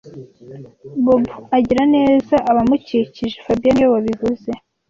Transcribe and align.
Bob 1.05 1.23
agira 1.57 1.83
neza 1.95 2.35
abamukikije 2.49 3.37
fabien 3.45 3.73
niwe 3.75 3.89
wabivuze 3.95 4.49